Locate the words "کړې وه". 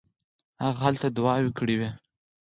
1.59-1.89